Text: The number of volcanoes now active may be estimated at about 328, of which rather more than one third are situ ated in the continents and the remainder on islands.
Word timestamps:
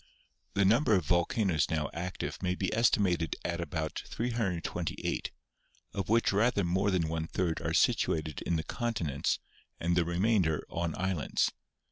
The 0.55 0.65
number 0.65 0.95
of 0.95 1.05
volcanoes 1.05 1.69
now 1.69 1.91
active 1.93 2.41
may 2.41 2.55
be 2.55 2.73
estimated 2.73 3.35
at 3.45 3.61
about 3.61 4.01
328, 4.07 5.29
of 5.93 6.09
which 6.09 6.31
rather 6.33 6.63
more 6.63 6.89
than 6.89 7.07
one 7.07 7.27
third 7.27 7.61
are 7.61 7.75
situ 7.75 8.15
ated 8.15 8.41
in 8.41 8.55
the 8.55 8.63
continents 8.63 9.37
and 9.79 9.95
the 9.95 10.03
remainder 10.03 10.65
on 10.71 10.95
islands. 10.97 11.51